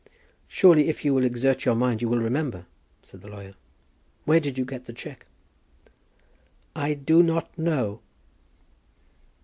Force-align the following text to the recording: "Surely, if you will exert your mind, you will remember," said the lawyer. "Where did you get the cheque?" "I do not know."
"Surely, 0.47 0.89
if 0.89 1.05
you 1.05 1.13
will 1.13 1.23
exert 1.23 1.63
your 1.63 1.75
mind, 1.75 2.01
you 2.01 2.09
will 2.09 2.17
remember," 2.17 2.65
said 3.03 3.21
the 3.21 3.27
lawyer. 3.27 3.53
"Where 4.25 4.39
did 4.39 4.57
you 4.57 4.65
get 4.65 4.85
the 4.87 4.93
cheque?" 4.93 5.27
"I 6.75 6.95
do 6.95 7.21
not 7.21 7.55
know." 7.55 7.99